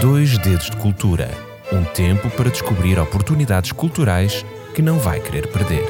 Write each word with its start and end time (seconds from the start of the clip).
Dois 0.00 0.36
Dedos 0.38 0.70
de 0.70 0.76
Cultura 0.76 1.52
um 1.72 1.84
tempo 1.84 2.28
para 2.30 2.50
descobrir 2.50 2.98
oportunidades 2.98 3.72
culturais 3.72 4.44
que 4.74 4.82
não 4.82 4.98
vai 4.98 5.20
querer 5.20 5.50
perder. 5.50 5.84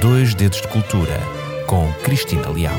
Dois 0.00 0.32
Dedos 0.32 0.60
de 0.62 0.68
Cultura 0.68 1.18
com 1.66 1.92
Cristina 2.04 2.48
Leal. 2.50 2.76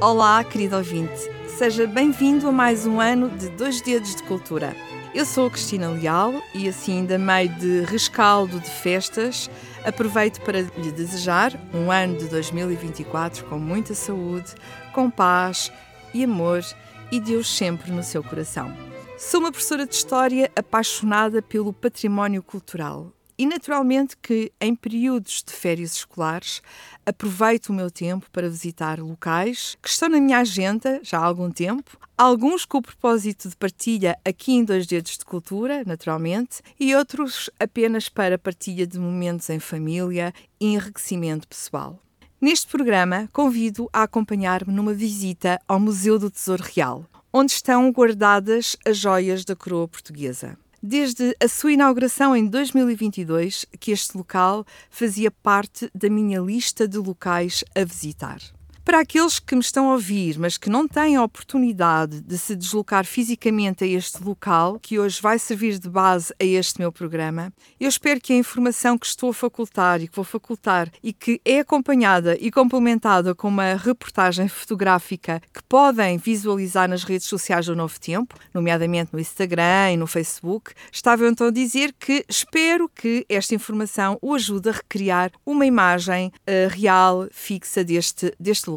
Olá, 0.00 0.42
querido 0.42 0.76
ouvinte. 0.76 1.30
Seja 1.46 1.86
bem-vindo 1.86 2.48
a 2.48 2.52
mais 2.52 2.84
um 2.84 3.00
ano 3.00 3.30
de 3.30 3.48
Dois 3.50 3.80
Dedos 3.80 4.16
de 4.16 4.24
Cultura. 4.24 4.74
Eu 5.14 5.24
sou 5.24 5.48
Cristina 5.48 5.88
Leal 5.88 6.34
e, 6.52 6.68
assim, 6.68 6.98
ainda 6.98 7.16
meio 7.16 7.48
de 7.48 7.84
rescaldo 7.84 8.58
de 8.58 8.68
festas, 8.68 9.48
aproveito 9.84 10.40
para 10.40 10.60
lhe 10.60 10.90
desejar 10.90 11.52
um 11.72 11.90
ano 11.90 12.16
de 12.16 12.28
2024 12.28 13.44
com 13.46 13.58
muita 13.58 13.94
saúde, 13.94 14.54
com 14.92 15.10
paz 15.10 15.70
e 16.12 16.24
amor 16.24 16.64
e 17.12 17.20
Deus 17.20 17.48
sempre 17.48 17.92
no 17.92 18.02
seu 18.02 18.22
coração. 18.22 18.74
Sou 19.18 19.40
uma 19.40 19.52
professora 19.52 19.86
de 19.86 19.94
História 19.94 20.50
apaixonada 20.56 21.40
pelo 21.40 21.72
património 21.72 22.42
cultural 22.42 23.12
e, 23.38 23.46
naturalmente, 23.46 24.16
que 24.16 24.52
em 24.60 24.74
períodos 24.74 25.42
de 25.46 25.52
férias 25.52 25.94
escolares 25.94 26.62
aproveito 27.04 27.68
o 27.68 27.72
meu 27.72 27.90
tempo 27.90 28.26
para 28.32 28.48
visitar 28.48 29.00
locais 29.00 29.76
que 29.82 29.88
estão 29.88 30.08
na 30.08 30.20
minha 30.20 30.38
agenda 30.38 31.00
já 31.02 31.18
há 31.18 31.24
algum 31.24 31.50
tempo, 31.50 31.98
alguns 32.16 32.64
com 32.64 32.78
o 32.78 32.82
propósito 32.82 33.48
de 33.48 33.56
partilha 33.56 34.16
aqui 34.24 34.52
em 34.52 34.64
Dois 34.64 34.86
Dedos 34.86 35.18
de 35.18 35.24
Cultura, 35.24 35.82
naturalmente, 35.84 36.62
e 36.78 36.94
outros 36.94 37.50
apenas 37.58 38.08
para 38.08 38.38
partilha 38.38 38.86
de 38.86 38.98
momentos 38.98 39.50
em 39.50 39.58
família 39.58 40.32
e 40.60 40.74
enriquecimento 40.74 41.48
pessoal. 41.48 41.98
Neste 42.40 42.66
programa, 42.66 43.28
convido 43.32 43.88
a 43.92 44.02
acompanhar-me 44.02 44.72
numa 44.72 44.92
visita 44.92 45.60
ao 45.66 45.80
Museu 45.80 46.18
do 46.18 46.30
Tesouro 46.30 46.62
Real, 46.62 47.06
onde 47.32 47.52
estão 47.52 47.90
guardadas 47.90 48.76
as 48.86 48.96
joias 48.96 49.44
da 49.44 49.56
coroa 49.56 49.88
portuguesa 49.88 50.58
desde 50.86 51.34
a 51.42 51.48
sua 51.48 51.72
inauguração 51.72 52.36
em 52.36 52.46
2022 52.46 53.64
que 53.80 53.90
este 53.90 54.18
local 54.18 54.66
fazia 54.90 55.30
parte 55.30 55.90
da 55.94 56.10
minha 56.10 56.38
lista 56.40 56.86
de 56.86 56.98
locais 56.98 57.64
a 57.74 57.82
visitar. 57.84 58.38
Para 58.84 59.00
aqueles 59.00 59.38
que 59.38 59.54
me 59.54 59.62
estão 59.62 59.88
a 59.88 59.92
ouvir, 59.94 60.38
mas 60.38 60.58
que 60.58 60.68
não 60.68 60.86
têm 60.86 61.16
a 61.16 61.22
oportunidade 61.22 62.20
de 62.20 62.36
se 62.36 62.54
deslocar 62.54 63.06
fisicamente 63.06 63.82
a 63.82 63.86
este 63.86 64.22
local, 64.22 64.78
que 64.78 64.98
hoje 64.98 65.22
vai 65.22 65.38
servir 65.38 65.78
de 65.78 65.88
base 65.88 66.34
a 66.38 66.44
este 66.44 66.80
meu 66.80 66.92
programa, 66.92 67.50
eu 67.80 67.88
espero 67.88 68.20
que 68.20 68.34
a 68.34 68.36
informação 68.36 68.98
que 68.98 69.06
estou 69.06 69.30
a 69.30 69.34
facultar 69.34 70.02
e 70.02 70.06
que 70.06 70.14
vou 70.14 70.24
facultar 70.24 70.90
e 71.02 71.14
que 71.14 71.40
é 71.46 71.60
acompanhada 71.60 72.36
e 72.38 72.50
complementada 72.50 73.34
com 73.34 73.48
uma 73.48 73.74
reportagem 73.74 74.48
fotográfica 74.48 75.40
que 75.52 75.62
podem 75.62 76.18
visualizar 76.18 76.86
nas 76.86 77.04
redes 77.04 77.26
sociais 77.26 77.64
do 77.64 77.74
Novo 77.74 77.98
Tempo, 77.98 78.34
nomeadamente 78.52 79.14
no 79.14 79.18
Instagram 79.18 79.92
e 79.92 79.96
no 79.96 80.06
Facebook, 80.06 80.72
estava 80.92 81.26
então 81.26 81.46
a 81.46 81.50
dizer 81.50 81.94
que 81.98 82.22
espero 82.28 82.86
que 82.94 83.24
esta 83.30 83.54
informação 83.54 84.18
o 84.20 84.34
ajude 84.34 84.68
a 84.68 84.72
recriar 84.72 85.32
uma 85.46 85.64
imagem 85.64 86.30
uh, 86.40 86.68
real, 86.68 87.26
fixa 87.32 87.82
deste, 87.82 88.30
deste 88.38 88.68
local. 88.68 88.73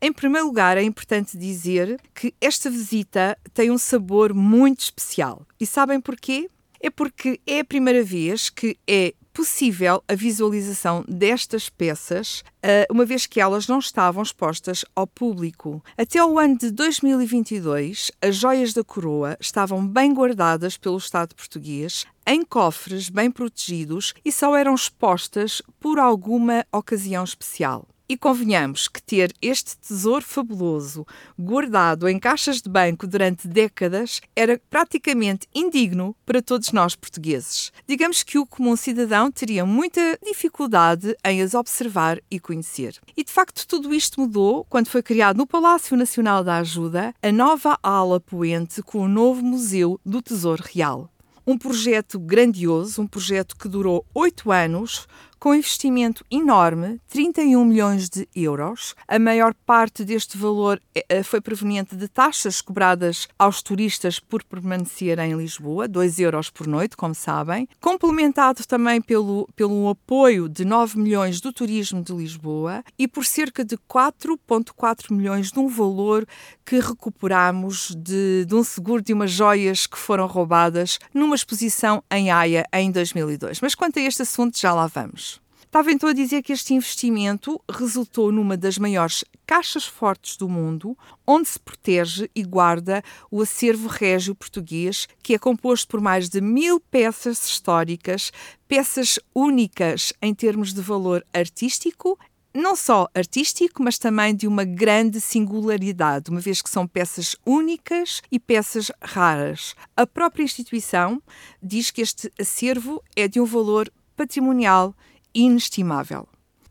Em 0.00 0.12
primeiro 0.12 0.46
lugar, 0.46 0.76
é 0.76 0.82
importante 0.82 1.36
dizer 1.36 2.00
que 2.14 2.32
esta 2.40 2.70
visita 2.70 3.36
tem 3.52 3.70
um 3.70 3.78
sabor 3.78 4.32
muito 4.32 4.80
especial. 4.80 5.44
E 5.58 5.66
sabem 5.66 6.00
porquê? 6.00 6.48
É 6.80 6.88
porque 6.88 7.40
é 7.44 7.60
a 7.60 7.64
primeira 7.64 8.04
vez 8.04 8.48
que 8.48 8.78
é 8.86 9.12
possível 9.38 10.02
a 10.08 10.16
visualização 10.16 11.04
destas 11.06 11.68
peças, 11.68 12.42
eh, 12.60 12.86
uma 12.90 13.04
vez 13.04 13.24
que 13.24 13.40
elas 13.40 13.68
não 13.68 13.78
estavam 13.78 14.20
expostas 14.20 14.84
ao 14.96 15.06
público. 15.06 15.80
Até 15.96 16.24
o 16.24 16.40
ano 16.40 16.58
de 16.58 16.72
2022, 16.72 18.10
as 18.20 18.34
joias 18.34 18.72
da 18.72 18.82
coroa 18.82 19.36
estavam 19.40 19.86
bem 19.86 20.12
guardadas 20.12 20.76
pelo 20.76 20.96
Estado 20.96 21.36
português 21.36 22.04
em 22.26 22.44
cofres 22.44 23.08
bem 23.08 23.30
protegidos 23.30 24.12
e 24.24 24.32
só 24.32 24.56
eram 24.56 24.74
expostas 24.74 25.62
por 25.78 26.00
alguma 26.00 26.66
ocasião 26.72 27.22
especial. 27.22 27.86
E 28.10 28.16
convenhamos 28.16 28.88
que 28.88 29.02
ter 29.02 29.34
este 29.42 29.76
tesouro 29.76 30.24
fabuloso 30.24 31.06
guardado 31.38 32.08
em 32.08 32.18
caixas 32.18 32.62
de 32.62 32.70
banco 32.70 33.06
durante 33.06 33.46
décadas 33.46 34.22
era 34.34 34.58
praticamente 34.70 35.46
indigno 35.54 36.16
para 36.24 36.40
todos 36.40 36.72
nós 36.72 36.94
portugueses. 36.94 37.70
Digamos 37.86 38.22
que 38.22 38.38
o 38.38 38.46
comum 38.46 38.76
cidadão 38.76 39.30
teria 39.30 39.66
muita 39.66 40.18
dificuldade 40.24 41.14
em 41.22 41.42
as 41.42 41.52
observar 41.52 42.18
e 42.30 42.40
conhecer. 42.40 42.98
E 43.14 43.22
de 43.22 43.30
facto 43.30 43.66
tudo 43.66 43.92
isto 43.92 44.22
mudou 44.22 44.64
quando 44.70 44.88
foi 44.88 45.02
criado 45.02 45.36
no 45.36 45.46
Palácio 45.46 45.94
Nacional 45.94 46.42
da 46.42 46.56
Ajuda 46.56 47.14
a 47.22 47.30
nova 47.30 47.78
ala 47.82 48.18
poente 48.18 48.82
com 48.82 49.00
o 49.00 49.08
novo 49.08 49.42
Museu 49.42 50.00
do 50.02 50.22
Tesouro 50.22 50.64
Real. 50.64 51.10
Um 51.46 51.56
projeto 51.56 52.18
grandioso, 52.18 53.00
um 53.00 53.06
projeto 53.06 53.56
que 53.56 53.68
durou 53.68 54.04
oito 54.14 54.52
anos, 54.52 55.06
com 55.38 55.54
investimento 55.54 56.24
enorme, 56.30 57.00
31 57.08 57.64
milhões 57.64 58.08
de 58.08 58.28
euros. 58.34 58.94
A 59.06 59.18
maior 59.18 59.54
parte 59.66 60.04
deste 60.04 60.36
valor 60.36 60.80
eh, 60.94 61.04
eh, 61.08 61.22
foi 61.22 61.40
proveniente 61.40 61.96
de 61.96 62.08
taxas 62.08 62.60
cobradas 62.60 63.28
aos 63.38 63.62
turistas 63.62 64.18
por 64.18 64.42
permanecer 64.44 65.18
em 65.18 65.36
Lisboa, 65.36 65.86
2 65.86 66.18
euros 66.18 66.50
por 66.50 66.66
noite, 66.66 66.96
como 66.96 67.14
sabem, 67.14 67.68
complementado 67.80 68.66
também 68.66 69.00
pelo, 69.00 69.48
pelo 69.54 69.88
apoio 69.88 70.48
de 70.48 70.64
9 70.64 70.98
milhões 70.98 71.40
do 71.40 71.52
turismo 71.52 72.02
de 72.02 72.12
Lisboa 72.12 72.82
e 72.98 73.06
por 73.06 73.24
cerca 73.24 73.64
de 73.64 73.76
4,4 73.76 75.12
milhões 75.12 75.52
de 75.52 75.58
um 75.58 75.68
valor 75.68 76.26
que 76.64 76.80
recuperamos 76.80 77.94
de, 77.96 78.44
de 78.44 78.54
um 78.54 78.62
seguro 78.62 79.02
de 79.02 79.12
umas 79.12 79.30
joias 79.30 79.86
que 79.86 79.98
foram 79.98 80.26
roubadas 80.26 80.98
numa 81.14 81.34
exposição 81.34 82.02
em 82.10 82.30
Haia 82.30 82.64
em 82.72 82.90
2002. 82.90 83.60
Mas 83.60 83.74
quanto 83.74 83.98
a 83.98 84.02
este 84.02 84.22
assunto, 84.22 84.58
já 84.58 84.72
lá 84.72 84.86
vamos. 84.86 85.27
Estava 85.68 85.92
então 85.92 86.08
a 86.08 86.14
dizer 86.14 86.42
que 86.42 86.54
este 86.54 86.72
investimento 86.72 87.60
resultou 87.70 88.32
numa 88.32 88.56
das 88.56 88.78
maiores 88.78 89.22
caixas 89.46 89.84
fortes 89.84 90.34
do 90.34 90.48
mundo, 90.48 90.96
onde 91.26 91.46
se 91.46 91.60
protege 91.60 92.30
e 92.34 92.42
guarda 92.42 93.02
o 93.30 93.42
acervo 93.42 93.86
régio 93.86 94.34
português, 94.34 95.06
que 95.22 95.34
é 95.34 95.38
composto 95.38 95.86
por 95.86 96.00
mais 96.00 96.30
de 96.30 96.40
mil 96.40 96.80
peças 96.80 97.44
históricas, 97.44 98.32
peças 98.66 99.20
únicas 99.34 100.10
em 100.22 100.34
termos 100.34 100.72
de 100.72 100.80
valor 100.80 101.22
artístico 101.34 102.18
não 102.54 102.74
só 102.74 103.06
artístico, 103.14 103.82
mas 103.82 103.98
também 103.98 104.34
de 104.34 104.48
uma 104.48 104.64
grande 104.64 105.20
singularidade, 105.20 106.30
uma 106.30 106.40
vez 106.40 106.62
que 106.62 106.70
são 106.70 106.88
peças 106.88 107.36
únicas 107.46 108.22
e 108.32 108.40
peças 108.40 108.90
raras. 109.02 109.76
A 109.94 110.06
própria 110.06 110.42
instituição 110.42 111.22
diz 111.62 111.90
que 111.90 112.00
este 112.00 112.32
acervo 112.40 113.04
é 113.14 113.28
de 113.28 113.38
um 113.38 113.44
valor 113.44 113.92
patrimonial 114.16 114.94
inestimável. 115.34 116.28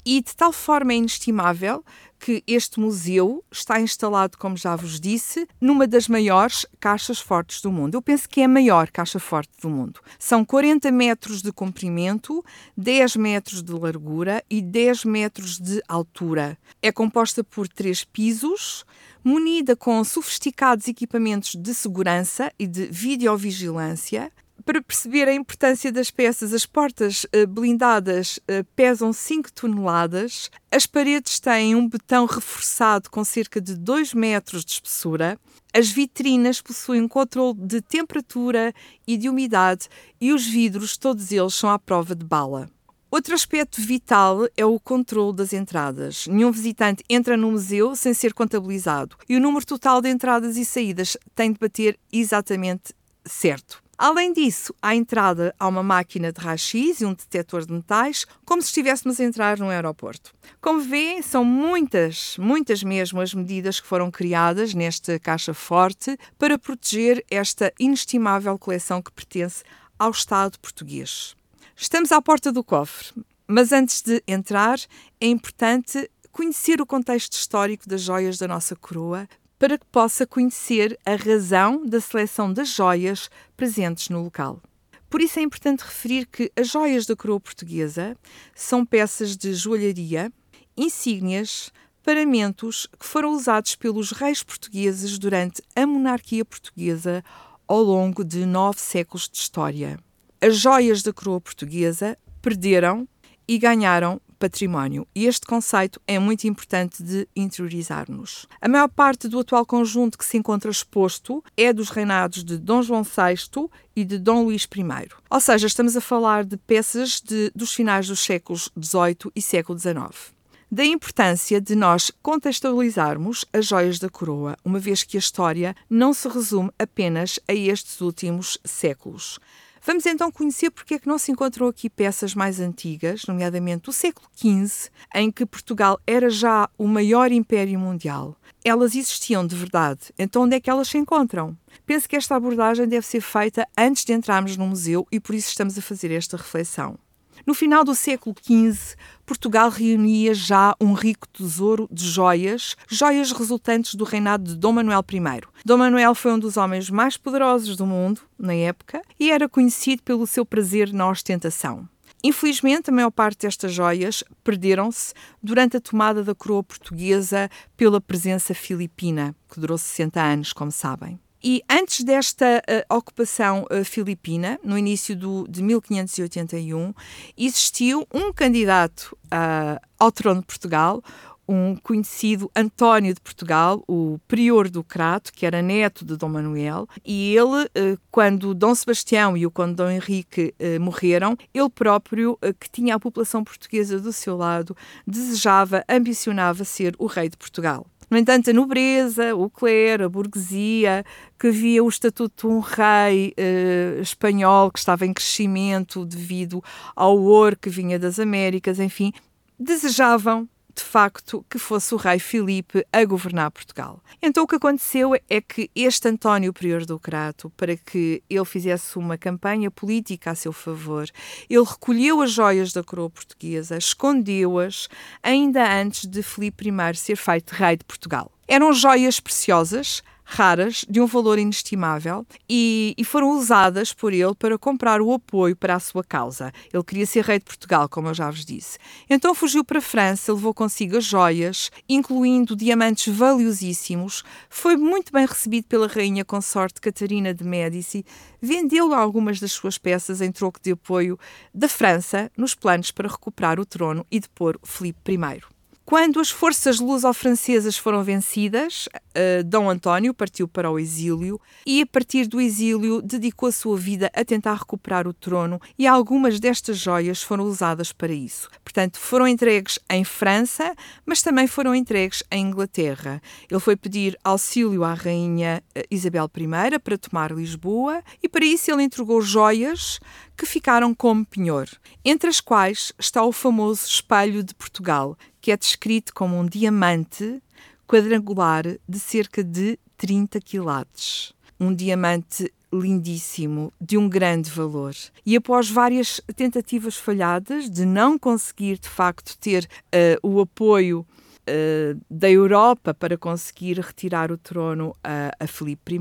E 0.09 0.21
de 0.21 0.33
tal 0.33 0.53
forma 0.53 0.93
é 0.93 0.95
inestimável 0.95 1.83
que 2.17 2.43
este 2.47 2.79
museu 2.79 3.43
está 3.51 3.79
instalado, 3.79 4.37
como 4.37 4.55
já 4.55 4.73
vos 4.73 4.99
disse, 4.99 5.45
numa 5.59 5.85
das 5.85 6.07
maiores 6.07 6.65
caixas 6.79 7.19
fortes 7.19 7.61
do 7.61 7.71
mundo. 7.71 7.95
Eu 7.95 8.01
penso 8.01 8.27
que 8.27 8.41
é 8.41 8.45
a 8.45 8.47
maior 8.47 8.89
caixa 8.89 9.19
forte 9.19 9.51
do 9.61 9.69
mundo. 9.69 9.99
São 10.17 10.45
40 10.45 10.89
metros 10.91 11.41
de 11.41 11.51
comprimento, 11.51 12.41
10 12.77 13.17
metros 13.17 13.61
de 13.61 13.73
largura 13.73 14.41
e 14.49 14.61
10 14.61 15.03
metros 15.03 15.59
de 15.59 15.81
altura. 15.87 16.57
É 16.81 16.89
composta 16.89 17.43
por 17.43 17.67
três 17.67 18.05
pisos, 18.05 18.85
munida 19.23 19.75
com 19.75 20.01
sofisticados 20.05 20.87
equipamentos 20.87 21.53
de 21.53 21.73
segurança 21.73 22.49
e 22.57 22.65
de 22.65 22.85
videovigilância 22.85 24.31
para 24.67 24.81
perceber 24.81 25.29
a 25.29 25.33
importância 25.33 25.93
das 25.93 26.11
peças, 26.11 26.53
as 26.53 26.65
portas 26.65 27.23
uh, 27.23 27.47
blindadas 27.47 28.35
uh, 28.35 28.65
pesam 28.75 29.13
5 29.13 29.53
toneladas, 29.53 30.51
as 30.69 30.85
paredes 30.85 31.39
têm 31.39 31.73
um 31.73 31.87
betão 31.87 32.25
reforçado 32.25 33.09
com 33.09 33.23
cerca 33.23 33.61
de 33.61 33.77
2 33.77 34.13
metros 34.13 34.65
de 34.65 34.73
espessura, 34.73 35.39
as 35.73 35.89
vitrinas 35.89 36.61
possuem 36.61 37.01
um 37.01 37.07
controle 37.07 37.57
de 37.61 37.79
temperatura 37.79 38.73
e 39.07 39.15
de 39.15 39.29
umidade 39.29 39.87
e 40.19 40.33
os 40.33 40.45
vidros, 40.45 40.97
todos 40.97 41.31
eles, 41.31 41.55
são 41.55 41.69
à 41.69 41.79
prova 41.79 42.13
de 42.13 42.25
bala. 42.25 42.69
Outro 43.09 43.33
aspecto 43.33 43.79
vital 43.79 44.49
é 44.57 44.65
o 44.65 44.77
controle 44.81 45.33
das 45.33 45.53
entradas. 45.53 46.27
Nenhum 46.27 46.51
visitante 46.51 47.05
entra 47.09 47.37
no 47.37 47.51
museu 47.51 47.95
sem 47.95 48.13
ser 48.13 48.33
contabilizado 48.33 49.15
e 49.29 49.37
o 49.37 49.39
número 49.39 49.65
total 49.65 50.01
de 50.01 50.09
entradas 50.09 50.57
e 50.57 50.65
saídas 50.65 51.15
tem 51.33 51.53
de 51.53 51.57
bater 51.57 51.97
exatamente 52.11 52.93
certo. 53.23 53.86
Além 53.97 54.31
disso, 54.31 54.75
à 54.79 54.93
entrada 54.93 55.55
há 55.59 55.67
uma 55.67 55.81
máquina 55.81 56.31
de 56.31 56.39
raio-x 56.39 57.01
e 57.01 57.05
um 57.05 57.15
detector 57.15 57.65
de 57.65 57.73
metais, 57.73 58.27
como 58.45 58.61
se 58.61 58.67
estivéssemos 58.67 59.19
a 59.19 59.23
entrar 59.23 59.57
num 59.57 59.69
aeroporto. 59.69 60.35
Como 60.61 60.79
vêem, 60.79 61.23
são 61.23 61.43
muitas, 61.43 62.37
muitas 62.37 62.83
mesmo 62.83 63.19
as 63.19 63.33
medidas 63.33 63.79
que 63.79 63.87
foram 63.87 64.11
criadas 64.11 64.75
nesta 64.75 65.17
caixa 65.17 65.51
forte 65.51 66.15
para 66.37 66.59
proteger 66.59 67.25
esta 67.27 67.73
inestimável 67.79 68.55
coleção 68.59 69.01
que 69.01 69.11
pertence 69.11 69.63
ao 69.97 70.11
Estado 70.11 70.59
português. 70.59 71.35
Estamos 71.75 72.11
à 72.11 72.21
porta 72.21 72.51
do 72.51 72.63
cofre, 72.63 73.07
mas 73.47 73.71
antes 73.71 74.03
de 74.03 74.21
entrar, 74.27 74.77
é 75.19 75.25
importante 75.25 76.07
conhecer 76.31 76.79
o 76.79 76.85
contexto 76.85 77.33
histórico 77.33 77.89
das 77.89 78.01
joias 78.03 78.37
da 78.37 78.47
nossa 78.47 78.75
coroa 78.75 79.27
para 79.59 79.77
que 79.77 79.85
possa 79.85 80.25
conhecer 80.25 80.97
a 81.05 81.15
razão 81.15 81.85
da 81.85 81.99
seleção 81.99 82.51
das 82.51 82.69
joias 82.69 83.29
presentes 83.55 84.09
no 84.09 84.23
local. 84.23 84.61
Por 85.09 85.21
isso 85.21 85.39
é 85.39 85.41
importante 85.41 85.83
referir 85.83 86.25
que 86.25 86.51
as 86.55 86.67
joias 86.67 87.05
da 87.05 87.15
coroa 87.15 87.39
portuguesa 87.39 88.15
são 88.53 88.85
peças 88.85 89.37
de 89.37 89.53
joalharia, 89.53 90.31
insígnias, 90.75 91.71
paramentos 92.03 92.87
que 92.99 93.05
foram 93.05 93.33
usados 93.33 93.75
pelos 93.75 94.11
reis 94.11 94.43
portugueses 94.43 95.17
durante 95.17 95.61
a 95.75 95.85
monarquia 95.85 96.45
portuguesa 96.45 97.23
ao 97.67 97.81
longo 97.81 98.23
de 98.23 98.45
nove 98.45 98.79
séculos 98.79 99.27
de 99.29 99.37
história. 99.37 99.99
As 100.39 100.57
joias 100.57 101.01
da 101.01 101.11
coroa 101.11 101.41
portuguesa 101.41 102.17
perderam 102.41 103.07
e 103.47 103.57
ganharam 103.57 104.21
património. 104.37 105.07
E 105.13 105.25
este 105.25 105.45
conceito 105.45 106.01
é 106.07 106.17
muito 106.19 106.45
importante 106.45 107.03
de 107.03 107.27
interiorizarmos. 107.35 108.47
A 108.61 108.67
maior 108.67 108.87
parte 108.87 109.27
do 109.27 109.39
atual 109.39 109.65
conjunto 109.65 110.17
que 110.17 110.25
se 110.25 110.37
encontra 110.37 110.71
exposto 110.71 111.43
é 111.55 111.73
dos 111.73 111.89
reinados 111.89 112.43
de 112.43 112.57
Dom 112.57 112.81
João 112.81 113.03
VI 113.03 113.69
e 113.95 114.05
de 114.05 114.17
Dom 114.17 114.43
Luís 114.43 114.63
I. 114.63 115.09
Ou 115.29 115.39
seja, 115.39 115.67
estamos 115.67 115.97
a 115.97 116.01
falar 116.01 116.43
de 116.45 116.57
peças 116.57 117.21
de, 117.21 117.51
dos 117.55 117.73
finais 117.73 118.07
dos 118.07 118.19
séculos 118.19 118.69
XVIII 118.79 119.31
e 119.35 119.41
século 119.41 119.77
XIX 119.77 120.37
da 120.69 120.85
importância 120.85 121.61
de 121.61 121.75
nós 121.75 122.11
contextualizarmos 122.21 123.45
as 123.53 123.65
joias 123.65 123.99
da 123.99 124.09
coroa, 124.09 124.57
uma 124.65 124.79
vez 124.79 125.03
que 125.03 125.17
a 125.17 125.19
história 125.19 125.75
não 125.89 126.13
se 126.13 126.27
resume 126.27 126.71
apenas 126.77 127.39
a 127.47 127.53
estes 127.53 128.01
últimos 128.01 128.57
séculos. 128.65 129.39
Vamos 129.87 130.05
então 130.05 130.29
conhecer 130.29 130.69
porque 130.69 130.95
é 130.95 130.99
que 130.99 131.07
não 131.07 131.17
se 131.17 131.31
encontram 131.31 131.65
aqui 131.65 131.89
peças 131.89 132.35
mais 132.35 132.59
antigas, 132.59 133.21
nomeadamente 133.25 133.83
do 133.83 133.93
século 133.93 134.27
XV, 134.35 134.89
em 135.15 135.31
que 135.31 135.45
Portugal 135.45 135.97
era 136.05 136.29
já 136.29 136.69
o 136.77 136.85
maior 136.85 137.31
império 137.31 137.79
mundial. 137.79 138.35
Elas 138.65 138.95
existiam 138.95 139.47
de 139.47 139.55
verdade, 139.55 140.11
então 140.19 140.43
onde 140.43 140.57
é 140.57 140.59
que 140.59 140.69
elas 140.69 140.89
se 140.89 140.97
encontram? 140.97 141.57
Penso 141.85 142.09
que 142.09 142.17
esta 142.17 142.35
abordagem 142.35 142.85
deve 142.85 143.05
ser 143.05 143.21
feita 143.21 143.65
antes 143.77 144.03
de 144.03 144.11
entrarmos 144.11 144.57
no 144.57 144.67
museu 144.67 145.07
e 145.09 145.21
por 145.21 145.33
isso 145.33 145.47
estamos 145.47 145.77
a 145.77 145.81
fazer 145.81 146.11
esta 146.11 146.35
reflexão. 146.35 146.99
No 147.45 147.53
final 147.53 147.83
do 147.83 147.95
século 147.95 148.35
XV, 148.41 148.95
Portugal 149.25 149.69
reunia 149.69 150.33
já 150.33 150.75
um 150.79 150.93
rico 150.93 151.27
tesouro 151.27 151.87
de 151.91 152.05
joias, 152.05 152.75
joias 152.87 153.31
resultantes 153.31 153.95
do 153.95 154.03
reinado 154.03 154.43
de 154.43 154.55
Dom 154.55 154.73
Manuel 154.73 155.03
I. 155.11 155.41
Dom 155.65 155.77
Manuel 155.77 156.15
foi 156.15 156.33
um 156.33 156.39
dos 156.39 156.57
homens 156.57 156.89
mais 156.89 157.17
poderosos 157.17 157.75
do 157.75 157.85
mundo 157.85 158.21
na 158.37 158.53
época 158.53 159.01
e 159.19 159.31
era 159.31 159.47
conhecido 159.47 160.03
pelo 160.03 160.27
seu 160.27 160.45
prazer 160.45 160.91
na 160.93 161.09
ostentação. 161.09 161.87
Infelizmente, 162.23 162.89
a 162.89 162.93
maior 162.93 163.11
parte 163.11 163.41
destas 163.41 163.71
joias 163.71 164.23
perderam-se 164.43 165.13
durante 165.41 165.77
a 165.77 165.81
tomada 165.81 166.23
da 166.23 166.33
coroa 166.33 166.63
portuguesa 166.63 167.49
pela 167.75 168.01
presença 168.01 168.53
filipina, 168.53 169.35
que 169.49 169.59
durou 169.59 169.77
60 169.77 170.19
anos, 170.21 170.51
como 170.51 170.71
sabem. 170.71 171.19
E 171.43 171.61
antes 171.69 172.03
desta 172.03 172.63
uh, 172.89 172.95
ocupação 172.95 173.65
uh, 173.71 173.85
filipina, 173.85 174.59
no 174.63 174.77
início 174.77 175.15
do, 175.15 175.47
de 175.47 175.61
1581, 175.61 176.93
existiu 177.37 178.07
um 178.11 178.33
candidato 178.33 179.15
uh, 179.25 179.79
ao 179.99 180.11
trono 180.11 180.41
de 180.41 180.47
Portugal, 180.47 181.03
um 181.47 181.75
conhecido 181.75 182.51
António 182.55 183.13
de 183.13 183.21
Portugal, 183.21 183.83
o 183.87 184.19
prior 184.27 184.67
do 184.67 184.83
Crato, 184.83 185.31
que 185.31 185.45
era 185.45 185.61
neto 185.61 186.03
de 186.03 186.17
Dom 186.17 186.27
Manuel, 186.27 186.89
e 187.05 187.33
ele, 187.33 187.69
quando 188.11 188.53
Dom 188.53 188.75
Sebastião 188.75 189.37
e 189.37 189.45
o 189.45 189.51
Conde 189.51 189.75
Dom 189.75 189.89
Henrique 189.89 190.53
morreram, 190.81 191.37
ele 191.53 191.69
próprio, 191.69 192.37
que 192.59 192.69
tinha 192.69 192.95
a 192.95 192.99
população 192.99 193.45
portuguesa 193.45 193.97
do 193.97 194.11
seu 194.11 194.35
lado, 194.35 194.75
desejava, 195.07 195.85
ambicionava 195.87 196.65
ser 196.65 196.93
o 196.99 197.05
rei 197.05 197.29
de 197.29 197.37
Portugal. 197.37 197.87
No 198.09 198.17
entanto, 198.17 198.49
a 198.49 198.53
nobreza, 198.53 199.35
o 199.35 199.49
clero, 199.49 200.05
a 200.05 200.09
burguesia, 200.09 201.03
que 201.37 201.51
via 201.51 201.83
o 201.83 201.89
estatuto 201.89 202.47
de 202.47 202.53
um 202.53 202.59
rei 202.59 203.33
eh, 203.35 203.99
espanhol 204.01 204.71
que 204.71 204.79
estava 204.79 205.05
em 205.05 205.13
crescimento 205.13 206.05
devido 206.05 206.63
ao 206.95 207.17
ouro 207.17 207.57
que 207.57 207.69
vinha 207.69 207.99
das 207.99 208.17
Américas, 208.17 208.79
enfim, 208.79 209.11
desejavam 209.59 210.47
de 210.77 210.83
facto 210.83 211.43
que 211.49 211.57
fosse 211.57 211.95
o 211.95 211.97
rei 211.97 212.19
Filipe 212.19 212.85
a 212.93 213.03
governar 213.03 213.49
Portugal. 213.49 213.99
Então 214.21 214.43
o 214.43 214.47
que 214.47 214.55
aconteceu 214.55 215.15
é 215.27 215.41
que 215.41 215.71
este 215.75 216.07
António 216.07 216.53
Prior 216.53 216.85
do 216.85 216.99
Crato, 216.99 217.49
para 217.57 217.75
que 217.75 218.21
ele 218.29 218.45
fizesse 218.45 218.97
uma 218.97 219.17
campanha 219.17 219.71
política 219.71 220.31
a 220.31 220.35
seu 220.35 220.53
favor, 220.53 221.09
ele 221.49 221.63
recolheu 221.63 222.21
as 222.21 222.31
joias 222.31 222.71
da 222.71 222.83
coroa 222.83 223.09
portuguesa, 223.09 223.77
escondeu-as 223.77 224.87
ainda 225.23 225.67
antes 225.81 226.05
de 226.05 226.21
Filipe 226.21 226.69
I 226.69 226.95
ser 226.95 227.15
feito 227.15 227.51
rei 227.51 227.77
de 227.77 227.83
Portugal. 227.83 228.31
Eram 228.47 228.71
joias 228.71 229.19
preciosas, 229.19 230.03
raras, 230.29 230.85
de 230.89 230.99
um 230.99 231.05
valor 231.05 231.39
inestimável, 231.39 232.27
e, 232.49 232.93
e, 232.97 233.03
foram 233.05 233.31
usadas 233.31 233.93
por 233.93 234.11
ele 234.11 234.35
para 234.35 234.57
comprar 234.57 235.01
o 235.01 235.13
apoio 235.13 235.55
para 235.55 235.75
a 235.75 235.79
sua 235.79 236.03
causa. 236.03 236.51
Ele 236.71 236.83
queria 236.83 237.05
ser 237.05 237.23
rei 237.23 237.39
de 237.39 237.45
Portugal, 237.45 237.87
como 237.87 238.09
eu 238.09 238.13
já 238.13 238.29
vos 238.29 238.43
disse. 238.43 238.77
Então 239.09 239.33
fugiu 239.33 239.63
para 239.63 239.79
a 239.79 239.81
França, 239.81 240.33
levou 240.33 240.53
consigo 240.53 240.97
as 240.97 241.05
joias, 241.05 241.71
incluindo 241.87 242.57
diamantes 242.57 243.15
valiosíssimos, 243.15 244.23
foi 244.49 244.75
muito 244.75 245.13
bem 245.13 245.25
recebido 245.25 245.65
pela 245.67 245.87
rainha 245.87 246.25
consorte 246.25 246.81
Catarina 246.81 247.33
de 247.33 247.45
Médici, 247.45 248.05
vendeu 248.41 248.93
algumas 248.93 249.39
das 249.39 249.53
suas 249.53 249.77
peças 249.77 250.19
em 250.19 250.31
troco 250.31 250.59
de 250.61 250.71
apoio 250.71 251.17
da 251.53 251.69
França 251.69 252.29
nos 252.37 252.53
planos 252.53 252.91
para 252.91 253.07
recuperar 253.07 253.61
o 253.61 253.65
trono 253.65 254.05
e 254.11 254.19
depor 254.19 254.59
Filipe 254.61 255.13
I. 255.13 255.56
Quando 255.89 256.19
as 256.19 256.29
forças 256.29 256.81
luso-francesas 256.81 257.77
foram 257.77 258.03
vencidas, 258.03 258.89
uh, 258.93 259.41
Dom 259.45 259.69
António 259.69 260.13
partiu 260.13 260.45
para 260.45 260.69
o 260.69 260.77
exílio 260.77 261.39
e, 261.65 261.81
a 261.81 261.85
partir 261.85 262.27
do 262.27 262.41
exílio, 262.41 263.01
dedicou 263.01 263.47
a 263.47 263.53
sua 263.53 263.77
vida 263.77 264.11
a 264.13 264.25
tentar 264.25 264.55
recuperar 264.55 265.07
o 265.07 265.13
trono 265.13 265.61
e 265.79 265.87
algumas 265.87 266.41
destas 266.41 266.77
joias 266.77 267.23
foram 267.23 267.45
usadas 267.45 267.93
para 267.93 268.11
isso. 268.11 268.49
Portanto, 268.65 268.99
foram 268.99 269.25
entregues 269.25 269.79
em 269.89 270.03
França, 270.03 270.75
mas 271.05 271.21
também 271.21 271.47
foram 271.47 271.73
entregues 271.73 272.21
em 272.29 272.47
Inglaterra. 272.47 273.21
Ele 273.49 273.59
foi 273.61 273.77
pedir 273.77 274.19
auxílio 274.25 274.83
à 274.83 274.93
rainha 274.93 275.63
eh, 275.73 275.85
Isabel 275.89 276.29
I 276.35 276.79
para 276.79 276.97
tomar 276.97 277.31
Lisboa 277.31 278.03
e, 278.21 278.27
para 278.27 278.43
isso, 278.43 278.69
ele 278.69 278.83
entregou 278.83 279.21
joias 279.21 280.01
que 280.37 280.45
ficaram 280.45 280.93
como 280.93 281.25
penhor, 281.25 281.67
entre 282.05 282.29
as 282.29 282.39
quais 282.39 282.93
está 282.99 283.23
o 283.23 283.31
famoso 283.31 283.87
Espelho 283.87 284.43
de 284.43 284.53
Portugal, 284.53 285.17
que 285.41 285.51
é 285.51 285.57
descrito 285.57 286.13
como 286.13 286.37
um 286.37 286.45
diamante 286.45 287.41
quadrangular 287.87 288.63
de 288.87 288.99
cerca 288.99 289.43
de 289.43 289.79
30 289.97 290.39
quilates. 290.39 291.33
Um 291.59 291.73
diamante 291.73 292.53
lindíssimo, 292.71 293.73
de 293.79 293.97
um 293.97 294.07
grande 294.07 294.51
valor. 294.51 294.93
E 295.25 295.35
após 295.35 295.69
várias 295.69 296.21
tentativas 296.35 296.95
falhadas 296.95 297.69
de 297.69 297.85
não 297.85 298.19
conseguir 298.19 298.77
de 298.77 298.89
facto 298.89 299.37
ter 299.39 299.67
uh, 299.85 300.27
o 300.27 300.41
apoio 300.41 301.05
uh, 301.47 301.99
da 302.09 302.29
Europa 302.29 302.93
para 302.93 303.17
conseguir 303.17 303.79
retirar 303.79 304.31
o 304.31 304.37
trono 304.37 304.95
a, 305.03 305.31
a 305.39 305.47
Filipe 305.47 305.95
I, 305.95 305.99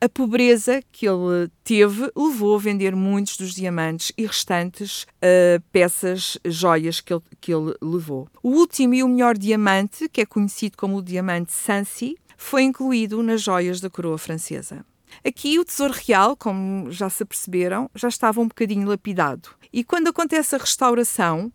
a 0.00 0.08
pobreza 0.08 0.82
que 0.90 1.06
ele 1.06 1.50
teve 1.62 2.10
levou 2.16 2.56
a 2.56 2.58
vender 2.58 2.94
muitos 2.96 3.36
dos 3.36 3.54
diamantes 3.54 4.12
e 4.16 4.26
restantes 4.26 5.02
uh, 5.02 5.62
peças, 5.72 6.38
joias 6.44 7.00
que 7.00 7.12
ele, 7.12 7.22
que 7.40 7.52
ele 7.52 7.74
levou. 7.80 8.28
O 8.42 8.50
último 8.50 8.94
e 8.94 9.02
o 9.02 9.08
melhor 9.08 9.36
diamante, 9.36 10.08
que 10.08 10.20
é 10.20 10.26
conhecido 10.26 10.76
como 10.76 10.96
o 10.96 11.02
diamante 11.02 11.52
Sancy, 11.52 12.16
foi 12.36 12.62
incluído 12.62 13.22
nas 13.22 13.42
joias 13.42 13.80
da 13.80 13.88
coroa 13.88 14.18
francesa. 14.18 14.84
Aqui 15.24 15.58
o 15.58 15.64
Tesouro 15.64 15.94
Real, 15.94 16.36
como 16.36 16.90
já 16.90 17.08
se 17.08 17.24
perceberam, 17.24 17.90
já 17.94 18.08
estava 18.08 18.40
um 18.40 18.48
bocadinho 18.48 18.88
lapidado. 18.88 19.50
E 19.72 19.84
quando 19.84 20.08
acontece 20.08 20.54
a 20.54 20.58
restauração, 20.58 21.52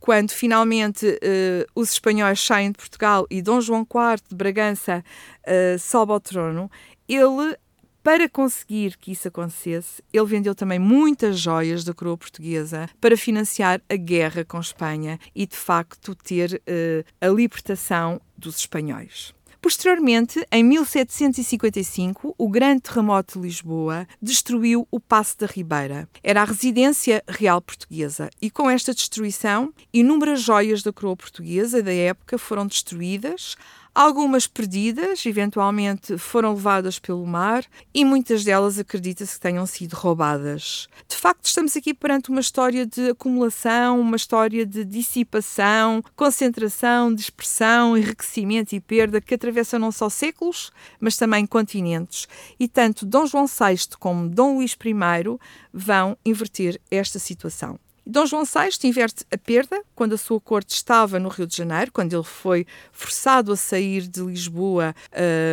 quando 0.00 0.30
finalmente 0.30 1.06
uh, 1.06 1.66
os 1.74 1.92
espanhóis 1.92 2.40
saem 2.40 2.72
de 2.72 2.78
Portugal 2.78 3.26
e 3.30 3.42
Dom 3.42 3.60
João 3.60 3.82
IV 3.82 4.22
de 4.28 4.34
Bragança 4.34 5.04
uh, 5.46 5.78
sobe 5.78 6.12
ao 6.12 6.20
trono, 6.20 6.70
ele, 7.08 7.56
para 8.02 8.28
conseguir 8.28 8.96
que 8.96 9.12
isso 9.12 9.28
acontecesse, 9.28 10.02
ele 10.12 10.26
vendeu 10.26 10.54
também 10.54 10.78
muitas 10.78 11.38
joias 11.38 11.84
da 11.84 11.92
coroa 11.92 12.16
portuguesa 12.16 12.88
para 13.00 13.16
financiar 13.16 13.80
a 13.88 13.96
guerra 13.96 14.44
com 14.44 14.60
Espanha 14.60 15.18
e, 15.34 15.46
de 15.46 15.56
facto, 15.56 16.14
ter 16.14 16.54
uh, 16.54 17.04
a 17.20 17.28
libertação 17.28 18.20
dos 18.36 18.58
espanhóis. 18.58 19.34
Posteriormente, 19.60 20.46
em 20.52 20.62
1755, 20.62 22.34
o 22.38 22.48
grande 22.48 22.82
terremoto 22.82 23.38
de 23.38 23.46
Lisboa 23.46 24.06
destruiu 24.22 24.86
o 24.88 25.00
Passo 25.00 25.36
da 25.38 25.46
Ribeira. 25.46 26.08
Era 26.22 26.42
a 26.42 26.44
residência 26.44 27.22
real 27.28 27.60
portuguesa 27.60 28.30
e 28.40 28.50
com 28.50 28.70
esta 28.70 28.94
destruição, 28.94 29.74
inúmeras 29.92 30.42
joias 30.42 30.82
da 30.82 30.92
coroa 30.92 31.16
portuguesa 31.16 31.82
da 31.82 31.92
época 31.92 32.38
foram 32.38 32.66
destruídas, 32.66 33.56
Algumas 33.98 34.46
perdidas, 34.46 35.26
eventualmente 35.26 36.16
foram 36.18 36.54
levadas 36.54 37.00
pelo 37.00 37.26
mar 37.26 37.64
e 37.92 38.04
muitas 38.04 38.44
delas 38.44 38.78
acredita-se 38.78 39.34
que 39.34 39.40
tenham 39.40 39.66
sido 39.66 39.94
roubadas. 39.94 40.86
De 41.08 41.16
facto, 41.16 41.46
estamos 41.46 41.76
aqui 41.76 41.92
perante 41.92 42.30
uma 42.30 42.38
história 42.38 42.86
de 42.86 43.10
acumulação, 43.10 44.00
uma 44.00 44.14
história 44.14 44.64
de 44.64 44.84
dissipação, 44.84 46.00
concentração, 46.14 47.12
dispersão, 47.12 47.96
enriquecimento 47.98 48.72
e 48.72 48.78
perda 48.80 49.20
que 49.20 49.34
atravessa 49.34 49.80
não 49.80 49.90
só 49.90 50.08
séculos, 50.08 50.70
mas 51.00 51.16
também 51.16 51.44
continentes. 51.44 52.28
E 52.56 52.68
tanto 52.68 53.04
Dom 53.04 53.26
João 53.26 53.46
VI 53.48 53.96
como 53.98 54.28
Dom 54.28 54.58
Luís 54.58 54.76
I 54.80 55.38
vão 55.72 56.16
inverter 56.24 56.80
esta 56.88 57.18
situação. 57.18 57.80
Dom 58.10 58.24
João 58.24 58.44
VI 58.44 58.88
inverte 58.88 59.26
a 59.30 59.36
perda 59.36 59.82
quando 59.94 60.14
a 60.14 60.16
sua 60.16 60.40
corte 60.40 60.70
estava 60.70 61.18
no 61.18 61.28
Rio 61.28 61.46
de 61.46 61.54
Janeiro, 61.54 61.92
quando 61.92 62.14
ele 62.14 62.24
foi 62.24 62.66
forçado 62.90 63.52
a 63.52 63.56
sair 63.56 64.08
de 64.08 64.22
Lisboa 64.22 64.94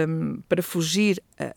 um, 0.08 0.42
para 0.48 0.64
fugir 0.64 1.22
a, 1.38 1.48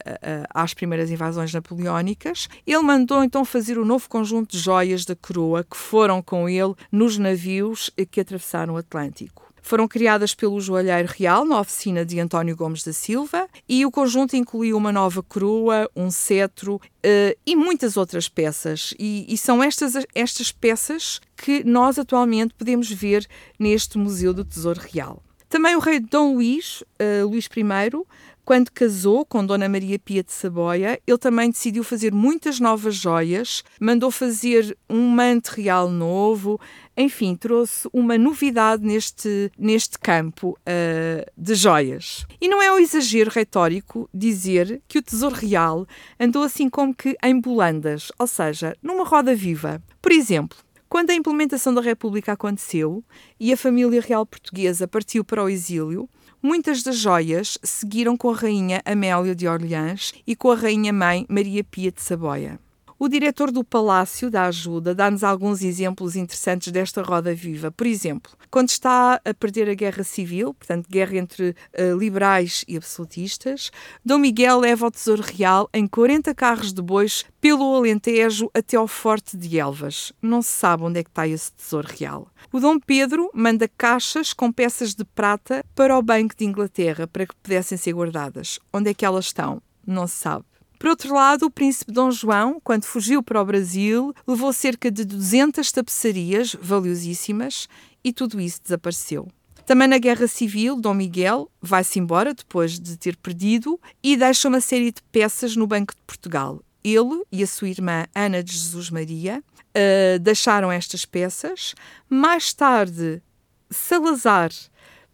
a, 0.56 0.64
às 0.64 0.74
primeiras 0.74 1.08
invasões 1.08 1.54
napoleónicas. 1.54 2.48
Ele 2.66 2.82
mandou 2.82 3.22
então 3.22 3.44
fazer 3.44 3.78
o 3.78 3.84
novo 3.84 4.08
conjunto 4.08 4.50
de 4.50 4.58
joias 4.58 5.04
da 5.04 5.14
coroa 5.14 5.62
que 5.62 5.76
foram 5.76 6.20
com 6.20 6.48
ele 6.48 6.74
nos 6.90 7.16
navios 7.16 7.92
que 8.10 8.20
atravessaram 8.20 8.74
o 8.74 8.76
Atlântico. 8.76 9.47
Foram 9.62 9.88
criadas 9.88 10.34
pelo 10.34 10.60
Joalheiro 10.60 11.08
Real 11.16 11.44
na 11.44 11.60
oficina 11.60 12.04
de 12.04 12.18
António 12.20 12.56
Gomes 12.56 12.82
da 12.82 12.92
Silva 12.92 13.48
e 13.68 13.84
o 13.84 13.90
conjunto 13.90 14.36
incluiu 14.36 14.76
uma 14.76 14.92
nova 14.92 15.22
coroa, 15.22 15.90
um 15.94 16.10
cetro 16.10 16.76
uh, 16.76 17.38
e 17.46 17.56
muitas 17.56 17.96
outras 17.96 18.28
peças. 18.28 18.94
E, 18.98 19.26
e, 19.28 19.36
são 19.36 19.62
estas, 19.62 19.94
estas 20.14 20.52
peças 20.52 21.20
que 21.36 21.64
nós 21.64 21.98
atualmente 21.98 22.54
podemos 22.54 22.90
ver 22.90 23.26
neste 23.58 23.98
Museu 23.98 24.32
do 24.32 24.44
Tesouro 24.44 24.80
Real. 24.80 25.22
Também 25.48 25.74
o 25.74 25.80
rei 25.80 25.98
Dom 25.98 26.34
Luís, 26.34 26.82
uh, 26.82 27.26
Luís 27.26 27.46
I, 27.46 28.06
quando 28.48 28.70
casou 28.70 29.26
com 29.26 29.44
Dona 29.44 29.68
Maria 29.68 29.98
Pia 29.98 30.22
de 30.22 30.32
Saboia, 30.32 30.98
ele 31.06 31.18
também 31.18 31.50
decidiu 31.50 31.84
fazer 31.84 32.14
muitas 32.14 32.58
novas 32.58 32.94
joias, 32.94 33.62
mandou 33.78 34.10
fazer 34.10 34.74
um 34.88 35.06
manto 35.10 35.48
real 35.48 35.90
novo, 35.90 36.58
enfim, 36.96 37.36
trouxe 37.36 37.86
uma 37.92 38.16
novidade 38.16 38.82
neste, 38.82 39.52
neste 39.58 39.98
campo 39.98 40.58
uh, 40.60 41.30
de 41.36 41.54
joias. 41.54 42.24
E 42.40 42.48
não 42.48 42.62
é 42.62 42.72
um 42.72 42.78
exagero 42.78 43.30
retórico 43.30 44.08
dizer 44.14 44.80
que 44.88 44.98
o 44.98 45.02
Tesouro 45.02 45.34
Real 45.34 45.86
andou 46.18 46.42
assim 46.42 46.70
como 46.70 46.94
que 46.94 47.18
em 47.22 47.38
bolandas, 47.38 48.10
ou 48.18 48.26
seja, 48.26 48.74
numa 48.82 49.04
roda 49.04 49.34
viva. 49.34 49.82
Por 50.00 50.10
exemplo, 50.10 50.56
quando 50.88 51.10
a 51.10 51.14
implementação 51.14 51.74
da 51.74 51.82
República 51.82 52.32
aconteceu 52.32 53.04
e 53.38 53.52
a 53.52 53.58
família 53.58 54.00
real 54.00 54.24
portuguesa 54.24 54.88
partiu 54.88 55.22
para 55.22 55.44
o 55.44 55.50
exílio, 55.50 56.08
Muitas 56.40 56.84
das 56.84 56.96
joias 56.96 57.58
seguiram 57.64 58.16
com 58.16 58.30
a 58.30 58.34
rainha 58.36 58.80
Amélia 58.84 59.34
de 59.34 59.48
Orleans 59.48 60.12
e 60.24 60.36
com 60.36 60.52
a 60.52 60.54
rainha 60.54 60.92
mãe 60.92 61.26
Maria 61.28 61.64
Pia 61.64 61.90
de 61.90 62.00
Saboia. 62.00 62.60
O 63.00 63.08
diretor 63.08 63.52
do 63.52 63.62
Palácio 63.62 64.28
da 64.28 64.46
Ajuda 64.46 64.92
dá-nos 64.92 65.22
alguns 65.22 65.62
exemplos 65.62 66.16
interessantes 66.16 66.72
desta 66.72 67.00
roda 67.00 67.32
viva. 67.32 67.70
Por 67.70 67.86
exemplo, 67.86 68.32
quando 68.50 68.70
está 68.70 69.20
a 69.24 69.32
perder 69.32 69.70
a 69.70 69.74
guerra 69.74 70.02
civil, 70.02 70.52
portanto, 70.52 70.88
guerra 70.90 71.16
entre 71.16 71.50
uh, 71.50 71.96
liberais 71.96 72.64
e 72.66 72.76
absolutistas, 72.76 73.70
Dom 74.04 74.18
Miguel 74.18 74.58
leva 74.58 74.88
o 74.88 74.90
Tesouro 74.90 75.22
Real 75.22 75.70
em 75.72 75.86
40 75.86 76.34
carros 76.34 76.72
de 76.72 76.82
bois 76.82 77.24
pelo 77.40 77.72
Alentejo 77.76 78.50
até 78.52 78.76
ao 78.76 78.88
Forte 78.88 79.36
de 79.36 79.60
Elvas. 79.60 80.12
Não 80.20 80.42
se 80.42 80.50
sabe 80.50 80.82
onde 80.82 80.98
é 80.98 81.04
que 81.04 81.10
está 81.10 81.24
esse 81.28 81.52
Tesouro 81.52 81.86
Real. 81.88 82.26
O 82.52 82.58
Dom 82.58 82.80
Pedro 82.80 83.30
manda 83.32 83.68
caixas 83.68 84.32
com 84.32 84.50
peças 84.50 84.96
de 84.96 85.04
prata 85.04 85.64
para 85.72 85.96
o 85.96 86.02
Banco 86.02 86.34
de 86.36 86.44
Inglaterra 86.44 87.06
para 87.06 87.26
que 87.26 87.36
pudessem 87.36 87.78
ser 87.78 87.92
guardadas. 87.92 88.58
Onde 88.72 88.90
é 88.90 88.94
que 88.94 89.04
elas 89.04 89.26
estão? 89.26 89.62
Não 89.86 90.08
se 90.08 90.16
sabe. 90.16 90.47
Por 90.78 90.90
outro 90.90 91.12
lado, 91.12 91.46
o 91.46 91.50
príncipe 91.50 91.90
Dom 91.90 92.10
João, 92.10 92.60
quando 92.62 92.84
fugiu 92.84 93.22
para 93.22 93.42
o 93.42 93.44
Brasil, 93.44 94.14
levou 94.26 94.52
cerca 94.52 94.90
de 94.90 95.04
200 95.04 95.70
tapeçarias 95.72 96.54
valiosíssimas 96.60 97.68
e 98.04 98.12
tudo 98.12 98.40
isso 98.40 98.62
desapareceu. 98.62 99.28
Também 99.66 99.88
na 99.88 99.98
Guerra 99.98 100.26
Civil, 100.26 100.80
Dom 100.80 100.94
Miguel 100.94 101.50
vai-se 101.60 101.98
embora 101.98 102.32
depois 102.32 102.78
de 102.78 102.96
ter 102.96 103.16
perdido 103.16 103.78
e 104.02 104.16
deixa 104.16 104.48
uma 104.48 104.60
série 104.60 104.92
de 104.92 105.02
peças 105.12 105.56
no 105.56 105.66
Banco 105.66 105.94
de 105.94 106.00
Portugal. 106.06 106.62
Ele 106.82 107.22
e 107.30 107.42
a 107.42 107.46
sua 107.46 107.68
irmã 107.68 108.06
Ana 108.14 108.42
de 108.42 108.52
Jesus 108.52 108.88
Maria 108.88 109.42
uh, 109.58 110.18
deixaram 110.20 110.70
estas 110.70 111.04
peças. 111.04 111.74
Mais 112.08 112.54
tarde, 112.54 113.20
Salazar 113.68 114.50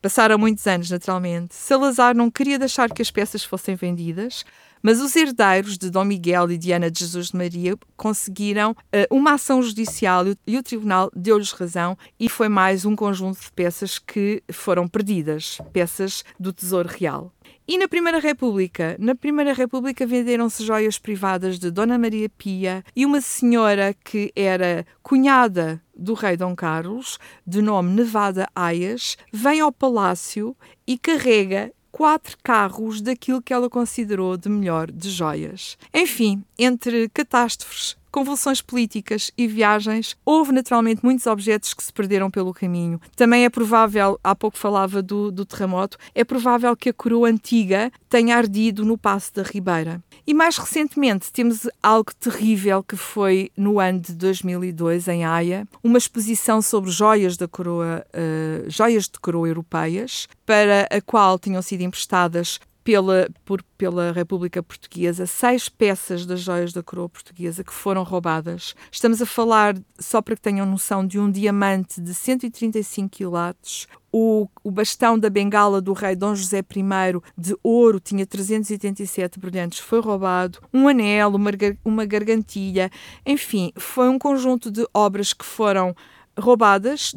Passaram 0.04 0.36
muitos 0.36 0.66
anos, 0.66 0.90
naturalmente. 0.90 1.54
Salazar 1.54 2.14
não 2.14 2.30
queria 2.30 2.58
deixar 2.58 2.90
que 2.90 3.00
as 3.00 3.10
peças 3.10 3.42
fossem 3.42 3.74
vendidas, 3.74 4.44
mas 4.84 5.00
os 5.00 5.16
herdeiros 5.16 5.78
de 5.78 5.88
Dom 5.88 6.04
Miguel 6.04 6.50
e 6.50 6.58
Diana 6.58 6.90
de 6.90 7.00
Jesus 7.00 7.28
de 7.28 7.36
Maria 7.38 7.74
conseguiram 7.96 8.72
uh, 8.72 8.76
uma 9.10 9.32
ação 9.32 9.62
judicial 9.62 10.26
e 10.46 10.58
o 10.58 10.62
tribunal 10.62 11.10
deu-lhes 11.16 11.52
razão 11.52 11.96
e 12.20 12.28
foi 12.28 12.50
mais 12.50 12.84
um 12.84 12.94
conjunto 12.94 13.40
de 13.40 13.50
peças 13.50 13.98
que 13.98 14.42
foram 14.52 14.86
perdidas, 14.86 15.56
peças 15.72 16.22
do 16.38 16.52
Tesouro 16.52 16.90
Real. 16.90 17.32
E 17.66 17.78
na 17.78 17.88
Primeira 17.88 18.18
República? 18.18 18.94
Na 18.98 19.14
Primeira 19.14 19.54
República 19.54 20.06
venderam-se 20.06 20.62
joias 20.62 20.98
privadas 20.98 21.58
de 21.58 21.70
Dona 21.70 21.96
Maria 21.96 22.28
Pia 22.28 22.84
e 22.94 23.06
uma 23.06 23.22
senhora 23.22 23.94
que 24.04 24.30
era 24.36 24.84
cunhada 25.02 25.80
do 25.96 26.12
rei 26.12 26.36
Dom 26.36 26.54
Carlos, 26.54 27.18
de 27.46 27.62
nome 27.62 27.90
Nevada 27.90 28.46
Aias, 28.54 29.16
vem 29.32 29.60
ao 29.60 29.72
palácio 29.72 30.54
e 30.86 30.98
carrega 30.98 31.72
quatro 31.94 32.36
carros 32.42 33.00
daquilo 33.00 33.40
que 33.40 33.54
ela 33.54 33.70
considerou 33.70 34.36
de 34.36 34.48
melhor 34.48 34.90
de 34.90 35.08
joias. 35.08 35.78
Enfim, 35.94 36.42
entre 36.58 37.08
catástrofes, 37.10 37.96
convulsões 38.14 38.62
políticas 38.62 39.32
e 39.36 39.48
viagens, 39.48 40.16
houve 40.24 40.52
naturalmente 40.52 41.04
muitos 41.04 41.26
objetos 41.26 41.74
que 41.74 41.82
se 41.82 41.92
perderam 41.92 42.30
pelo 42.30 42.54
caminho. 42.54 43.00
Também 43.16 43.44
é 43.44 43.50
provável, 43.50 44.20
há 44.22 44.36
pouco 44.36 44.56
falava 44.56 45.02
do, 45.02 45.32
do 45.32 45.44
terremoto, 45.44 45.98
é 46.14 46.22
provável 46.22 46.76
que 46.76 46.90
a 46.90 46.92
coroa 46.92 47.28
antiga 47.28 47.90
tenha 48.08 48.36
ardido 48.36 48.84
no 48.84 48.96
Passo 48.96 49.34
da 49.34 49.42
Ribeira. 49.42 50.00
E 50.24 50.32
mais 50.32 50.56
recentemente 50.56 51.32
temos 51.32 51.68
algo 51.82 52.14
terrível 52.14 52.84
que 52.84 52.96
foi 52.96 53.50
no 53.56 53.80
ano 53.80 53.98
de 53.98 54.12
2002 54.12 55.08
em 55.08 55.24
Haia, 55.24 55.66
uma 55.82 55.98
exposição 55.98 56.62
sobre 56.62 56.92
joias 56.92 57.36
da 57.36 57.48
coroa, 57.48 58.06
uh, 58.14 58.70
joias 58.70 59.08
de 59.08 59.18
coroa 59.18 59.48
europeias, 59.48 60.28
para 60.46 60.86
a 60.88 61.00
qual 61.00 61.36
tinham 61.36 61.60
sido 61.60 61.80
emprestadas 61.80 62.60
pela, 62.84 63.28
por, 63.46 63.62
pela 63.78 64.12
República 64.12 64.62
Portuguesa 64.62 65.26
seis 65.26 65.70
peças 65.70 66.26
das 66.26 66.40
joias 66.40 66.72
da 66.72 66.82
coroa 66.82 67.08
portuguesa 67.08 67.64
que 67.64 67.72
foram 67.72 68.02
roubadas. 68.02 68.74
Estamos 68.92 69.22
a 69.22 69.26
falar, 69.26 69.74
só 69.98 70.20
para 70.20 70.36
que 70.36 70.42
tenham 70.42 70.66
noção, 70.66 71.04
de 71.04 71.18
um 71.18 71.30
diamante 71.30 72.00
de 72.00 72.12
135 72.12 73.08
quilates. 73.08 73.88
O, 74.12 74.46
o 74.62 74.70
bastão 74.70 75.18
da 75.18 75.28
bengala 75.28 75.80
do 75.80 75.92
rei 75.92 76.14
Dom 76.14 76.36
José 76.36 76.58
I 76.58 77.20
de 77.36 77.56
ouro 77.64 77.98
tinha 77.98 78.24
387 78.24 79.40
brilhantes, 79.40 79.80
foi 79.80 80.00
roubado. 80.00 80.60
Um 80.72 80.86
anel, 80.86 81.30
uma, 81.30 81.50
uma 81.84 82.04
gargantilha, 82.04 82.90
enfim, 83.26 83.72
foi 83.76 84.08
um 84.08 84.18
conjunto 84.18 84.70
de 84.70 84.86
obras 84.94 85.32
que 85.32 85.44
foram 85.44 85.96
roubadas. 86.38 87.14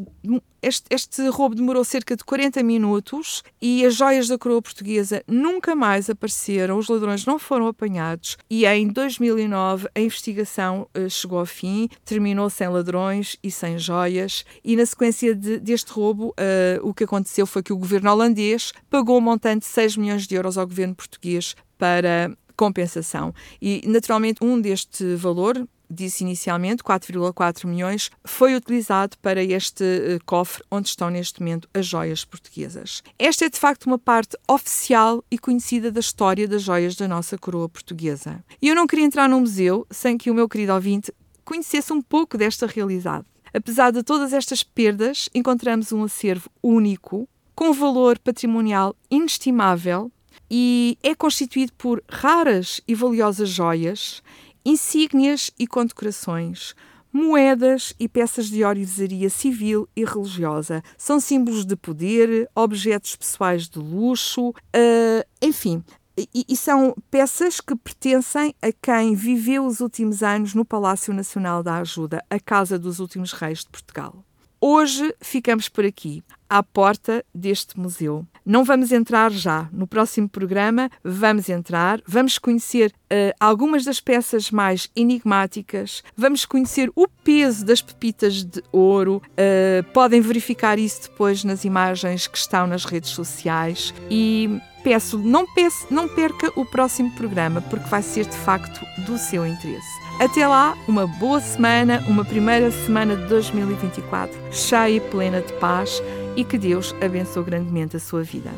Este, 0.62 0.86
este, 0.90 1.28
roubo 1.30 1.56
demorou 1.56 1.84
cerca 1.84 2.16
de 2.16 2.24
40 2.24 2.62
minutos 2.64 3.44
e 3.62 3.86
as 3.86 3.96
joias 3.96 4.28
da 4.28 4.38
coroa 4.38 4.62
portuguesa 4.62 5.24
nunca 5.28 5.76
mais 5.76 6.10
apareceram, 6.10 6.78
os 6.78 6.88
ladrões 6.88 7.26
não 7.26 7.38
foram 7.38 7.68
apanhados 7.68 8.38
e 8.50 8.66
em 8.66 8.88
2009 8.88 9.88
a 9.94 10.00
investigação 10.00 10.88
uh, 10.98 11.10
chegou 11.10 11.40
ao 11.40 11.46
fim, 11.46 11.88
terminou 12.04 12.50
sem 12.50 12.68
ladrões 12.68 13.38
e 13.44 13.52
sem 13.52 13.78
joias 13.78 14.44
e 14.64 14.76
na 14.76 14.86
sequência 14.86 15.36
de, 15.36 15.60
deste 15.60 15.92
roubo 15.92 16.30
uh, 16.30 16.34
o 16.82 16.94
que 16.94 17.04
aconteceu 17.04 17.46
foi 17.46 17.62
que 17.62 17.72
o 17.72 17.78
governo 17.78 18.12
holandês 18.12 18.74
pagou 18.90 19.20
um 19.20 19.22
montante 19.22 19.60
de 19.60 19.72
6 19.72 19.96
milhões 19.98 20.28
de 20.28 20.36
euros 20.36 20.58
ao 20.58 20.68
governo 20.68 20.96
português 20.96 21.56
para 21.78 22.36
compensação. 22.58 23.34
E, 23.62 23.84
naturalmente, 23.86 24.44
um 24.44 24.60
deste 24.60 25.16
valor, 25.16 25.56
disse 25.90 26.24
inicialmente, 26.24 26.84
4,4 26.84 27.66
milhões, 27.66 28.10
foi 28.24 28.56
utilizado 28.56 29.18
para 29.20 29.44
este 29.44 29.84
uh, 29.84 30.26
cofre 30.26 30.64
onde 30.70 30.90
estão 30.90 31.10
neste 31.10 31.40
momento 31.40 31.70
as 31.74 31.86
joias 31.86 32.26
portuguesas. 32.26 33.02
Esta 33.18 33.46
é 33.46 33.50
de 33.50 33.60
facto 33.60 33.86
uma 33.86 33.98
parte 33.98 34.38
oficial 34.48 35.24
e 35.30 35.38
conhecida 35.38 35.92
da 35.92 36.00
história 36.00 36.48
das 36.48 36.64
joias 36.64 36.96
da 36.96 37.08
nossa 37.08 37.38
coroa 37.38 37.70
portuguesa. 37.70 38.44
E 38.62 38.68
eu 38.68 38.76
não 38.76 38.88
queria 38.88 39.06
entrar 39.06 39.30
num 39.30 39.42
museu 39.42 39.86
sem 39.90 40.18
que 40.18 40.30
o 40.30 40.34
meu 40.34 40.50
querido 40.50 40.74
ouvinte 40.74 41.14
conhecesse 41.44 41.94
um 41.94 42.02
pouco 42.02 42.38
desta 42.38 42.68
realidade. 42.68 43.26
Apesar 43.54 43.92
de 43.92 44.04
todas 44.04 44.34
estas 44.34 44.64
perdas, 44.64 45.30
encontramos 45.34 45.92
um 45.92 46.04
acervo 46.04 46.50
único, 46.62 47.28
com 47.56 47.74
valor 47.74 48.20
patrimonial 48.20 48.96
inestimável 49.10 50.12
e 50.50 50.98
é 51.02 51.16
constituído 51.16 51.74
por 51.74 52.04
raras 52.08 52.80
e 52.88 52.94
valiosas 52.94 53.50
joias 53.50 54.22
insígnias 54.68 55.50
e 55.58 55.66
condecorações, 55.66 56.76
moedas 57.12 57.94
e 57.98 58.10
peças 58.10 58.50
de 58.50 58.66
orivesaria 58.66 59.30
civil 59.30 59.88
e 59.96 60.04
religiosa. 60.04 60.84
São 60.98 61.22
símbolos 61.22 61.66
de 61.66 61.78
poder, 61.78 62.50
objetos 62.54 63.16
pessoais 63.16 63.70
de 63.70 63.80
luxo, 63.80 64.50
uh, 64.50 65.24
enfim. 65.42 65.82
E, 66.18 66.46
e, 66.50 66.58
são 66.58 66.96
peças 67.12 67.62
que 67.62 67.76
pertencem 67.76 68.54
a 68.60 68.72
quem 68.72 69.14
viveu 69.14 69.64
os 69.66 69.80
últimos 69.80 70.24
anos 70.24 70.56
no 70.56 70.66
Palácio 70.66 71.14
Nacional 71.14 71.62
da 71.62 71.78
Ajuda, 71.78 72.26
a 72.28 72.40
Casa 72.40 72.80
dos 72.80 73.00
Últimos 73.00 73.32
Reis 73.34 73.60
de 73.60 73.70
Portugal. 73.70 74.26
Hoje 74.60 75.14
ficamos 75.22 75.70
por 75.70 75.86
aqui, 75.86 76.24
à 76.50 76.64
porta 76.64 77.24
deste 77.34 77.80
museu. 77.80 78.26
Não 78.44 78.64
vamos 78.64 78.92
entrar 78.92 79.32
já. 79.32 79.70
No 79.72 79.86
próximo 79.86 80.28
programa 80.28 80.90
vamos 81.04 81.48
entrar, 81.48 82.02
vamos 82.08 82.40
conhecer 82.40 82.92
uh, 82.92 83.36
algumas 83.40 83.84
das 83.86 84.00
peças 84.00 84.50
mais 84.50 84.90
enigmáticas, 84.96 86.02
vamos 86.16 86.44
conhecer 86.44 86.90
o 86.96 87.08
peso 87.08 87.66
das 87.66 87.82
pepitas 87.82 88.44
de 88.44 88.64
ouro. 88.72 89.22
Uh, 89.32 89.84
podem 89.94 90.22
verificar 90.22 90.80
isso 90.80 91.04
depois 91.04 91.44
nas 91.44 91.64
imagens 91.64 92.26
que 92.26 92.38
estão 92.38 92.66
nas 92.66 92.84
redes 92.84 93.12
sociais 93.12 93.94
e 94.10 94.60
peço, 94.84 95.20
não, 95.20 95.46
peço, 95.54 95.86
não 95.92 96.08
perca 96.08 96.52
o 96.60 96.66
próximo 96.66 97.12
programa, 97.12 97.62
porque 97.62 97.88
vai 97.90 98.02
ser 98.02 98.26
de 98.26 98.38
facto 98.38 98.80
do 99.06 99.18
seu 99.18 99.46
interesse. 99.46 100.07
Até 100.20 100.48
lá, 100.48 100.76
uma 100.88 101.06
boa 101.06 101.40
semana, 101.40 102.04
uma 102.08 102.26
primeira 102.26 102.72
semana 102.72 103.16
de 103.16 103.26
2024 103.28 104.36
cheia 104.52 104.90
e 104.96 105.00
plena 105.00 105.42
de 105.42 105.54
paz 105.54 106.02
e 106.36 106.44
que 106.44 106.58
Deus 106.58 106.96
abençoe 107.02 107.44
grandemente 107.44 107.96
a 107.96 108.00
sua 108.00 108.24
vida. 108.24 108.50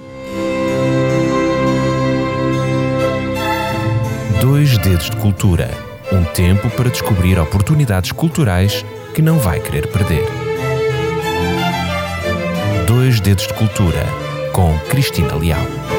Dois 4.42 4.78
Dedos 4.78 5.10
de 5.10 5.18
Cultura 5.18 5.89
um 6.12 6.24
tempo 6.24 6.70
para 6.72 6.89
descobrir 6.89 7.39
oportunidades 7.39 8.12
culturais 8.12 8.84
que 9.13 9.22
não 9.22 9.38
vai 9.38 9.60
querer 9.60 9.88
perder. 9.88 10.25
Dois 12.88 13.20
Dedos 13.20 13.48
de 13.48 13.54
Cultura 13.54 14.06
com 14.51 14.75
Cristina 14.89 15.36
Leal. 15.36 15.99